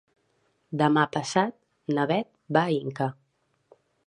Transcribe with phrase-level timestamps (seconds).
[0.81, 1.59] Demà passat
[1.99, 3.13] na Bet va a Inca.